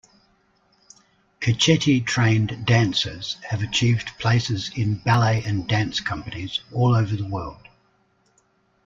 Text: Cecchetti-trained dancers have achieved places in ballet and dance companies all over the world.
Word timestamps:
Cecchetti-trained 1.41 2.65
dancers 2.65 3.35
have 3.47 3.61
achieved 3.61 4.17
places 4.17 4.71
in 4.75 4.95
ballet 4.95 5.43
and 5.45 5.69
dance 5.69 5.99
companies 5.99 6.61
all 6.73 6.95
over 6.95 7.15
the 7.15 7.29
world. 7.29 7.67